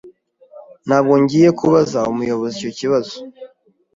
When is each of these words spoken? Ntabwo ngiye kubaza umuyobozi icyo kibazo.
Ntabwo 0.87 1.13
ngiye 1.21 1.49
kubaza 1.59 1.99
umuyobozi 2.11 2.53
icyo 2.57 2.71
kibazo. 2.79 3.15